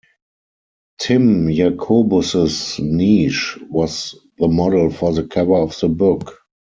[0.99, 6.39] Tim Jacobus's niece was the model for the cover of the book.